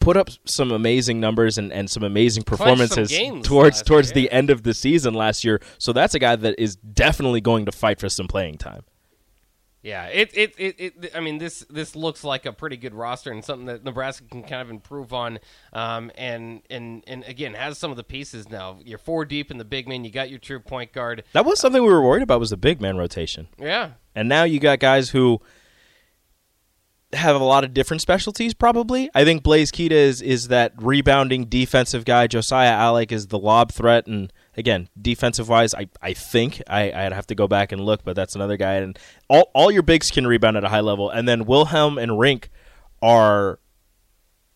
put 0.00 0.16
up 0.16 0.30
some 0.44 0.72
amazing 0.72 1.20
numbers 1.20 1.58
and, 1.58 1.72
and 1.72 1.90
some 1.90 2.02
amazing 2.02 2.42
performances 2.42 3.10
games 3.10 3.46
towards 3.46 3.82
towards 3.82 4.08
year, 4.08 4.14
the 4.14 4.32
end 4.32 4.50
of 4.50 4.62
the 4.62 4.74
season 4.74 5.14
last 5.14 5.44
year. 5.44 5.60
So 5.78 5.92
that's 5.92 6.14
a 6.14 6.18
guy 6.18 6.36
that 6.36 6.56
is 6.58 6.76
definitely 6.76 7.40
going 7.40 7.66
to 7.66 7.72
fight 7.72 8.00
for 8.00 8.08
some 8.08 8.26
playing 8.26 8.58
time. 8.58 8.82
Yeah, 9.86 10.06
it, 10.06 10.32
it, 10.34 10.54
it, 10.58 10.80
it 10.80 11.12
I 11.14 11.20
mean 11.20 11.38
this 11.38 11.60
this 11.70 11.94
looks 11.94 12.24
like 12.24 12.44
a 12.44 12.52
pretty 12.52 12.76
good 12.76 12.92
roster 12.92 13.30
and 13.30 13.44
something 13.44 13.66
that 13.66 13.84
Nebraska 13.84 14.24
can 14.28 14.42
kind 14.42 14.60
of 14.60 14.68
improve 14.68 15.12
on. 15.12 15.38
Um, 15.72 16.10
and 16.16 16.62
and 16.68 17.04
and 17.06 17.22
again 17.22 17.54
has 17.54 17.78
some 17.78 17.92
of 17.92 17.96
the 17.96 18.02
pieces 18.02 18.48
now. 18.48 18.80
You're 18.84 18.98
four 18.98 19.24
deep 19.24 19.48
in 19.48 19.58
the 19.58 19.64
big 19.64 19.86
man. 19.86 20.02
You 20.02 20.10
got 20.10 20.28
your 20.28 20.40
true 20.40 20.58
point 20.58 20.92
guard. 20.92 21.22
That 21.34 21.44
was 21.44 21.60
something 21.60 21.80
we 21.80 21.88
were 21.88 22.02
worried 22.02 22.24
about 22.24 22.40
was 22.40 22.50
the 22.50 22.56
big 22.56 22.80
man 22.80 22.96
rotation. 22.96 23.46
Yeah, 23.60 23.92
And 24.16 24.28
now 24.28 24.42
you 24.42 24.58
got 24.58 24.80
guys 24.80 25.10
who 25.10 25.40
have 27.12 27.40
a 27.40 27.44
lot 27.44 27.62
of 27.62 27.72
different 27.72 28.00
specialties. 28.00 28.54
Probably, 28.54 29.08
I 29.14 29.24
think 29.24 29.44
Blaise 29.44 29.70
Keita 29.70 29.92
is 29.92 30.20
is 30.20 30.48
that 30.48 30.72
rebounding 30.78 31.44
defensive 31.44 32.04
guy. 32.04 32.26
Josiah 32.26 32.72
Allick 32.72 33.12
is 33.12 33.28
the 33.28 33.38
lob 33.38 33.70
threat, 33.70 34.08
and 34.08 34.32
again, 34.56 34.88
defensive 35.00 35.48
wise, 35.48 35.74
I, 35.74 35.88
I 36.00 36.12
think 36.12 36.62
I 36.68 36.90
I'd 36.92 37.12
have 37.12 37.26
to 37.28 37.34
go 37.34 37.46
back 37.46 37.72
and 37.72 37.80
look, 37.80 38.04
but 38.04 38.16
that's 38.16 38.34
another 38.34 38.56
guy. 38.56 38.74
And 38.74 38.98
all 39.28 39.50
all 39.54 39.70
your 39.70 39.82
bigs 39.82 40.10
can 40.10 40.26
rebound 40.26 40.56
at 40.56 40.64
a 40.64 40.68
high 40.68 40.80
level, 40.80 41.10
and 41.10 41.28
then 41.28 41.44
Wilhelm 41.44 41.98
and 41.98 42.12
Rienk 42.12 42.48
are 43.02 43.58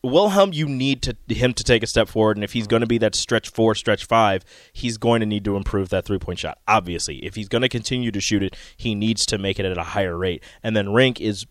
Wilhelm, 0.02 0.52
you 0.54 0.66
need 0.66 1.02
to 1.02 1.16
him 1.28 1.52
to 1.54 1.62
take 1.62 1.82
a 1.82 1.86
step 1.86 2.08
forward, 2.08 2.36
and 2.36 2.44
if 2.44 2.52
he's 2.52 2.66
going 2.66 2.80
to 2.80 2.86
be 2.86 2.98
that 2.98 3.14
stretch 3.14 3.50
four, 3.50 3.74
stretch 3.74 4.06
five, 4.06 4.44
he's 4.72 4.96
going 4.96 5.20
to 5.20 5.26
need 5.26 5.44
to 5.44 5.56
improve 5.56 5.90
that 5.90 6.06
three 6.06 6.18
point 6.18 6.38
shot. 6.38 6.58
Obviously, 6.66 7.24
if 7.24 7.34
he's 7.34 7.48
going 7.48 7.62
to 7.62 7.68
continue 7.68 8.10
to 8.10 8.20
shoot 8.20 8.42
it, 8.42 8.56
he 8.76 8.94
needs 8.94 9.26
to 9.26 9.38
make 9.38 9.58
it 9.58 9.66
at 9.66 9.76
a 9.76 9.82
higher 9.82 10.16
rate. 10.16 10.42
And 10.62 10.74
then 10.74 10.86
Rienk 10.86 11.20
is 11.20 11.46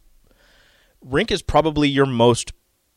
Rienk 1.06 1.32
is 1.32 1.44
probably 1.44 1.88
your 1.90 2.08
most 2.08 2.54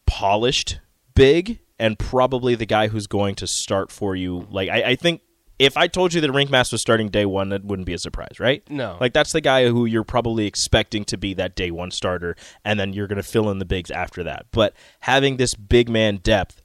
polished 0.06 0.80
big, 1.14 1.61
and 1.78 1.99
probably 1.99 2.54
the 2.54 2.66
guy 2.66 2.88
who's 2.88 3.06
going 3.06 3.35
to 3.35 3.47
start 3.47 3.90
for 3.90 4.16
you. 4.16 4.47
Like 4.50 4.71
I, 4.71 4.82
I 4.82 4.97
think 4.97 5.21
if 5.62 5.76
I 5.76 5.87
told 5.87 6.12
you 6.12 6.21
that 6.21 6.31
Rienk 6.31 6.50
Mast 6.50 6.73
was 6.73 6.81
starting 6.81 7.09
day 7.09 7.25
one, 7.25 7.50
that 7.50 7.64
wouldn't 7.64 7.87
be 7.87 7.95
a 7.95 7.99
surprise, 7.99 8.40
right? 8.40 8.69
No. 8.69 8.97
Like 9.00 9.12
that's 9.12 9.31
the 9.31 9.40
guy 9.40 9.69
who 9.69 9.85
you're 9.85 10.02
probably 10.02 10.47
expecting 10.47 11.04
to 11.04 11.16
be 11.16 11.35
that 11.35 11.54
day 11.54 11.71
one 11.71 11.92
starter, 11.92 12.35
and 12.64 12.81
then 12.81 12.92
you're 12.92 13.07
going 13.07 13.16
to 13.16 13.23
fill 13.23 13.49
in 13.49 13.61
the 13.61 13.64
bigs 13.64 13.88
after 13.88 14.25
that. 14.25 14.47
But 14.50 14.75
having 15.00 15.37
this 15.37 15.54
big 15.54 15.88
man 15.88 16.16
depth 16.16 16.62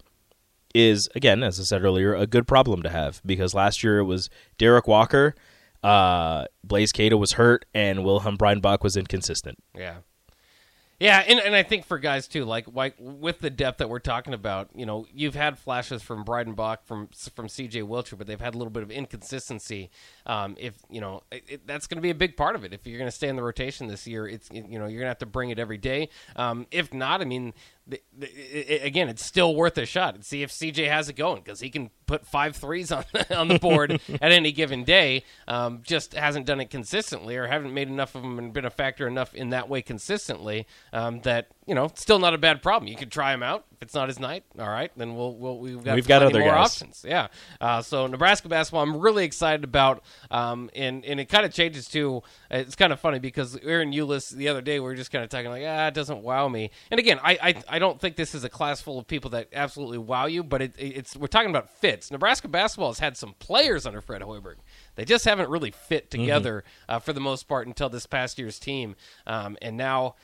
is, 0.74 1.10
again, 1.13 1.44
as 1.44 1.60
I 1.60 1.63
said 1.63 1.84
earlier, 1.84 2.16
a 2.16 2.25
good 2.25 2.48
problem 2.48 2.82
to 2.82 2.89
have 2.89 3.22
because 3.24 3.54
last 3.54 3.84
year 3.84 4.00
it 4.00 4.06
was 4.06 4.32
Derek 4.58 4.88
Walker, 4.88 5.36
uh, 5.84 6.46
Blaise 6.63 6.92
Keita 6.92 7.20
was 7.20 7.34
hurt, 7.34 7.66
and 7.75 8.04
Wilhelm 8.04 8.36
Breidenbach 8.36 8.82
was 8.82 8.98
inconsistent. 8.98 9.60
Yeah. 9.75 9.98
Yeah, 11.00 11.24
and, 11.27 11.39
and 11.39 11.56
I 11.56 11.62
think 11.62 11.86
for 11.86 12.00
guys 12.00 12.27
too, 12.27 12.44
like 12.44 12.66
like 12.74 12.96
with 12.98 13.38
the 13.38 13.51
depth 13.51 13.77
that 13.77 13.89
we're 13.89 14.00
talking 14.00 14.34
about, 14.34 14.70
you 14.74 14.84
know, 14.84 15.06
you've 15.13 15.36
had 15.36 15.60
flashes 15.60 16.01
from 16.01 16.25
Breidenbach, 16.25 16.77
from 16.86 17.10
from 17.36 17.48
C.J. 17.50 17.82
Wilcher, 17.82 18.18
but 18.18 18.25
they've 18.25 18.42
had 18.42 18.56
a 18.56 18.58
little 18.58 18.72
bit 18.72 18.82
of 18.82 18.89
inconsistency. 18.89 19.92
Um, 20.25 20.56
if 20.60 20.74
you 20.89 21.00
know, 21.00 21.22
it, 21.32 21.68
that's 21.68 21.86
going 21.86 21.98
to 21.98 22.01
be 22.01 22.10
a 22.10 22.16
big 22.16 22.36
part 22.36 22.56
of 22.56 22.63
it. 22.63 22.74
If 22.74 22.88
you're 22.88 22.98
going 22.98 23.10
to 23.10 23.16
stay 23.16 23.27
in 23.27 23.36
the 23.36 23.44
rotation 23.44 23.88
this 23.88 24.08
year, 24.08 24.27
it's 24.27 24.50
you 24.51 24.80
know 24.80 24.88
you're 24.88 25.00
going 25.00 25.01
to 25.01 25.10
have 25.10 25.20
to 25.20 25.27
bring 25.27 25.51
it 25.51 25.60
every 25.60 25.77
day. 25.77 26.10
Um, 26.36 26.66
if 26.72 26.92
not, 26.92 27.22
I 27.22 27.25
mean, 27.25 27.54
the, 27.86 28.01
the, 28.18 28.27
it, 28.27 28.84
again, 28.84 29.08
it's 29.08 29.24
still 29.24 29.56
worth 29.56 29.77
a 29.77 29.86
shot 29.86 30.16
and 30.16 30.25
see 30.25 30.42
if 30.42 30.51
CJ 30.51 30.88
has 30.89 31.10
it 31.10 31.16
going 31.16 31.44
because 31.44 31.60
he 31.60 31.70
can 31.70 31.92
put 32.08 32.25
five 32.25 32.56
threes 32.56 32.92
on 32.92 33.06
on 33.36 33.50
the 33.50 33.60
board 33.60 33.92
at 34.22 34.32
any 34.32 34.51
given 34.51 34.84
day. 34.84 35.24
Um, 35.48 35.82
just 35.84 36.13
hasn't 36.13 36.48
done 36.48 36.60
it 36.60 36.72
consistently 36.72 37.36
or 37.36 37.46
haven't 37.46 37.74
made 37.74 37.88
enough 37.88 38.16
of 38.16 38.24
them 38.24 38.39
and 38.39 38.51
been 38.51 38.66
a 38.66 38.72
factor 38.72 39.08
enough 39.08 39.36
in 39.36 39.51
that 39.51 39.70
way 39.70 39.84
consistently 39.84 40.66
um, 40.94 41.22
that 41.22 41.48
you 41.65 41.75
know 41.75 41.89
still 41.96 42.20
not 42.20 42.34
a 42.34 42.38
bad 42.38 42.62
problem. 42.62 42.88
You 42.88 42.96
could 42.96 43.12
try 43.12 43.34
him 43.34 43.44
out. 43.44 43.65
If 43.74 43.84
it's 43.84 43.94
not 43.94 44.08
his 44.08 44.20
night, 44.20 44.44
all 44.58 44.67
right, 44.70 44.91
then 44.98 45.15
we'll, 45.15 45.36
we'll 45.36 45.60
we've 45.60 45.84
got 45.84 45.94
we've 45.96 46.08
got 46.08 46.24
other 46.24 46.39
more 46.39 46.50
guys. 46.50 46.72
options. 46.72 47.06
Yeah. 47.08 47.27
Uh, 47.62 47.84
so 47.84 48.08
Nebraska 48.08 48.48
basketball, 48.50 48.82
I'm 48.82 48.98
really 48.98 49.24
excited 49.24 49.63
about, 49.63 50.03
um, 50.32 50.72
and 50.75 51.06
and 51.06 51.20
it 51.20 51.25
kind 51.25 51.46
of 51.46 51.53
changes 51.53 51.88
too. 51.88 52.24
It's 52.50 52.75
kind 52.75 52.91
of 52.91 53.00
funny 53.00 53.20
because 53.20 53.56
Ahron 53.58 53.94
Ulis 53.94 54.32
the 54.32 54.48
other 54.48 54.62
day 54.62 54.79
we 54.79 54.86
were 54.86 54.96
just 54.96 55.12
kind 55.12 55.24
of 55.24 55.29
talking 55.29 55.51
like, 55.51 55.63
ah, 55.63 55.88
it 55.88 55.94
doesn't 55.94 56.24
wow 56.24 56.48
me. 56.48 56.72
And 56.89 57.00
again, 57.00 57.20
I, 57.22 57.38
I 57.70 57.75
I 57.75 57.79
don't 57.79 58.01
think 58.01 58.15
this 58.15 58.34
is 58.34 58.44
a 58.44 58.50
class 58.50 58.82
full 58.82 58.98
of 58.98 59.06
people 59.06 59.29
that 59.32 59.50
absolutely 59.53 60.00
wow 60.00 60.25
you, 60.25 60.44
but 60.44 60.63
it, 60.63 60.74
it's 60.79 61.15
we're 61.15 61.27
talking 61.27 61.51
about 61.51 61.70
fits. 61.70 62.10
Nebraska 62.10 62.48
basketball 62.48 62.89
has 62.89 63.00
had 63.00 63.15
some 63.15 63.36
players 63.38 63.86
under 63.86 64.01
Fred 64.01 64.24
Hoiberg. 64.24 64.56
They 64.96 65.06
just 65.06 65.25
haven't 65.25 65.50
really 65.50 65.72
fit 65.72 66.10
together 66.10 66.48
Mm-hmm. 66.48 66.96
uh, 66.96 67.00
for 67.00 67.13
the 67.13 67.20
most 67.20 67.44
part 67.48 67.67
until 67.67 67.89
this 67.89 68.06
past 68.06 68.39
year's 68.39 68.58
team, 68.58 68.96
um, 69.25 69.58
and 69.62 69.75
now 69.75 70.15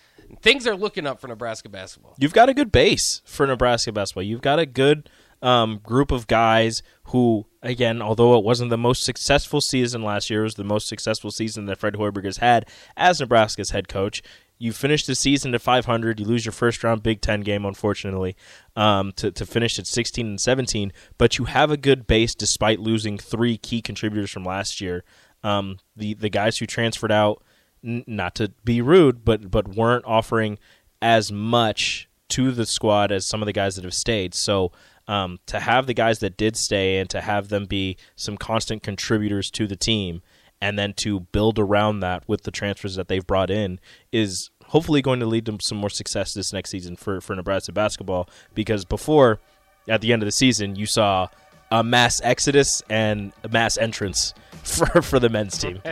things 0.41 0.67
are 0.67 0.75
looking 0.75 1.07
up 1.07 1.19
for 1.21 1.27
Nebraska 1.27 1.69
basketball. 1.69 2.15
You've 2.17 2.33
got 2.33 2.49
a 2.49 2.53
good 2.53 2.71
base 2.71 3.21
for 3.25 3.47
Nebraska 3.47 3.91
basketball. 3.91 4.23
You've 4.23 4.41
got 4.41 4.59
a 4.59 4.65
good 4.65 5.09
um, 5.41 5.79
group 5.83 6.11
of 6.11 6.27
guys 6.27 6.81
who, 7.05 7.45
again, 7.61 8.01
although 8.01 8.37
it 8.37 8.43
wasn't 8.43 8.69
the 8.69 8.77
most 8.77 9.03
successful 9.03 9.59
season 9.59 10.01
last 10.01 10.29
year, 10.29 10.41
it 10.41 10.43
was 10.43 10.55
the 10.55 10.63
most 10.63 10.87
successful 10.87 11.31
season 11.31 11.65
that 11.65 11.77
Fred 11.77 11.95
Hoiberg 11.95 12.25
has 12.25 12.37
had 12.37 12.67
as 12.95 13.19
Nebraska's 13.19 13.71
head 13.71 13.87
coach. 13.87 14.23
You 14.57 14.71
finish 14.71 15.05
the 15.05 15.15
season 15.15 15.51
to 15.51 15.59
500. 15.59 16.21
You 16.21 16.25
lose 16.25 16.45
your 16.45 16.53
first 16.53 16.83
round 16.83 17.03
Big 17.03 17.19
Ten 17.19 17.41
game, 17.41 17.65
unfortunately, 17.65 18.37
um, 18.77 19.11
to, 19.13 19.29
to 19.31 19.45
finish 19.45 19.77
at 19.77 19.87
16 19.87 20.25
and 20.25 20.39
17. 20.39 20.93
But 21.17 21.37
you 21.37 21.45
have 21.45 21.69
a 21.69 21.75
good 21.75 22.07
base 22.07 22.33
despite 22.33 22.79
losing 22.79 23.17
three 23.17 23.57
key 23.57 23.81
contributors 23.81 24.31
from 24.31 24.45
last 24.45 24.79
year. 24.79 25.03
Um, 25.43 25.79
the 25.97 26.13
the 26.13 26.29
guys 26.29 26.57
who 26.57 26.65
transferred 26.65 27.11
out, 27.11 27.43
n- 27.83 28.03
not 28.07 28.35
to 28.35 28.51
be 28.63 28.81
rude, 28.81 29.25
but 29.25 29.49
but 29.49 29.75
weren't 29.75 30.05
offering 30.05 30.57
as 31.01 31.31
much 31.31 32.07
to 32.29 32.51
the 32.51 32.65
squad 32.65 33.11
as 33.11 33.27
some 33.27 33.41
of 33.41 33.45
the 33.45 33.53
guys 33.53 33.75
that 33.75 33.83
have 33.83 33.93
stayed. 33.93 34.33
So 34.33 34.71
um, 35.07 35.39
to 35.47 35.59
have 35.59 35.85
the 35.85 35.93
guys 35.93 36.19
that 36.19 36.37
did 36.37 36.55
stay 36.55 36.97
and 36.97 37.09
to 37.09 37.21
have 37.21 37.49
them 37.49 37.65
be 37.65 37.97
some 38.15 38.37
constant 38.37 38.81
contributors 38.83 39.51
to 39.51 39.67
the 39.67 39.75
team, 39.75 40.21
and 40.61 40.79
then 40.79 40.93
to 40.93 41.19
build 41.19 41.59
around 41.59 41.99
that 41.99 42.23
with 42.27 42.43
the 42.43 42.51
transfers 42.51 42.95
that 42.95 43.09
they've 43.09 43.27
brought 43.27 43.49
in 43.49 43.79
is 44.11 44.49
hopefully 44.67 45.01
going 45.01 45.19
to 45.19 45.25
lead 45.25 45.45
to 45.45 45.57
some 45.61 45.77
more 45.77 45.89
success 45.89 46.33
this 46.33 46.53
next 46.53 46.69
season 46.69 46.95
for 46.95 47.19
for 47.21 47.35
Nebraska 47.35 47.73
basketball. 47.73 48.29
Because 48.53 48.85
before, 48.85 49.39
at 49.87 50.01
the 50.01 50.13
end 50.13 50.23
of 50.23 50.25
the 50.25 50.31
season, 50.31 50.75
you 50.75 50.85
saw 50.85 51.27
a 51.69 51.83
mass 51.83 52.21
exodus 52.23 52.81
and 52.89 53.33
a 53.43 53.49
mass 53.49 53.77
entrance 53.77 54.33
for 54.63 55.01
for 55.01 55.19
the 55.19 55.29
men's 55.29 55.57
team. 55.57 55.81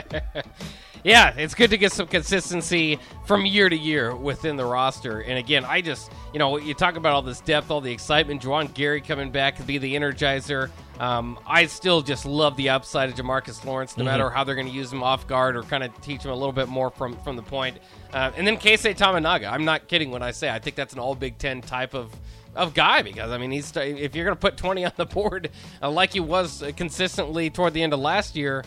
Yeah, 1.03 1.33
it's 1.35 1.55
good 1.55 1.71
to 1.71 1.77
get 1.77 1.91
some 1.91 2.07
consistency 2.07 2.99
from 3.25 3.45
year 3.45 3.69
to 3.69 3.75
year 3.75 4.15
within 4.15 4.55
the 4.55 4.65
roster. 4.65 5.21
And 5.21 5.39
again, 5.39 5.65
I 5.65 5.81
just, 5.81 6.11
you 6.31 6.39
know, 6.39 6.57
you 6.57 6.75
talk 6.75 6.95
about 6.95 7.13
all 7.13 7.23
this 7.23 7.41
depth, 7.41 7.71
all 7.71 7.81
the 7.81 7.91
excitement, 7.91 8.43
Juwan 8.43 8.71
Gary 8.73 9.01
coming 9.01 9.31
back 9.31 9.55
to 9.55 9.63
be 9.63 9.79
the 9.79 9.95
energizer. 9.95 10.69
Um, 10.99 11.39
I 11.47 11.65
still 11.65 12.03
just 12.03 12.27
love 12.27 12.55
the 12.55 12.69
upside 12.69 13.09
of 13.09 13.15
Jamarques 13.15 13.65
Lawrence, 13.65 13.97
no 13.97 14.03
matter 14.03 14.29
how 14.29 14.43
they're 14.43 14.53
going 14.53 14.67
to 14.67 14.73
use 14.73 14.93
him 14.93 15.01
off 15.01 15.25
guard 15.25 15.55
or 15.55 15.63
kind 15.63 15.83
of 15.83 15.99
teach 16.01 16.23
him 16.23 16.29
a 16.29 16.35
little 16.35 16.51
bit 16.51 16.67
more 16.67 16.91
from, 16.91 17.17
from 17.23 17.35
the 17.35 17.41
point. 17.41 17.77
Uh, 18.13 18.31
and 18.37 18.45
then 18.45 18.57
Keisei 18.57 18.95
Tominaga. 18.95 19.51
I'm 19.51 19.65
not 19.65 19.87
kidding 19.87 20.11
when 20.11 20.21
I 20.21 20.29
say 20.29 20.51
I 20.51 20.59
think 20.59 20.75
that's 20.75 20.93
an 20.93 20.99
all 20.99 21.15
Big 21.15 21.37
Ten 21.37 21.61
type 21.61 21.93
of 21.93 22.13
of 22.53 22.73
guy 22.73 23.01
because 23.01 23.31
I 23.31 23.37
mean 23.37 23.49
he's 23.49 23.75
if 23.77 24.13
you're 24.13 24.25
going 24.25 24.35
to 24.35 24.39
put 24.39 24.57
20 24.57 24.83
on 24.85 24.91
the 24.97 25.05
board 25.05 25.49
uh, 25.81 25.89
like 25.89 26.11
he 26.11 26.19
was 26.19 26.61
consistently 26.75 27.49
toward 27.49 27.73
the 27.73 27.81
end 27.81 27.93
of 27.93 27.99
last 27.99 28.35
year. 28.35 28.63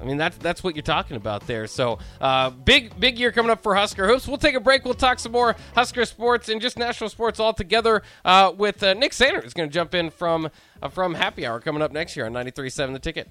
I 0.00 0.04
mean 0.04 0.16
that's 0.16 0.36
that's 0.38 0.62
what 0.62 0.76
you're 0.76 0.82
talking 0.82 1.16
about 1.16 1.46
there. 1.46 1.66
So 1.66 1.98
uh, 2.20 2.50
big 2.50 2.98
big 2.98 3.18
year 3.18 3.32
coming 3.32 3.50
up 3.50 3.62
for 3.62 3.74
Husker 3.74 4.06
hoops. 4.06 4.28
We'll 4.28 4.38
take 4.38 4.54
a 4.54 4.60
break. 4.60 4.84
We'll 4.84 4.94
talk 4.94 5.18
some 5.18 5.32
more 5.32 5.56
Husker 5.74 6.04
sports 6.04 6.48
and 6.48 6.60
just 6.60 6.78
national 6.78 7.10
sports 7.10 7.40
all 7.40 7.52
together 7.52 8.02
uh, 8.24 8.52
with 8.56 8.82
uh, 8.82 8.94
Nick 8.94 9.12
Sander 9.12 9.40
is 9.40 9.54
going 9.54 9.68
to 9.68 9.72
jump 9.72 9.94
in 9.94 10.10
from 10.10 10.50
uh, 10.82 10.88
from 10.88 11.14
Happy 11.14 11.46
Hour 11.46 11.60
coming 11.60 11.82
up 11.82 11.92
next 11.92 12.16
year 12.16 12.26
on 12.26 12.32
93.7 12.32 12.92
The 12.92 12.98
Ticket. 12.98 13.28